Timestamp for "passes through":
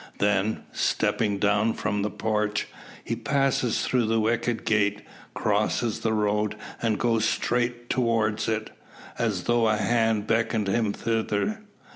3.15-4.07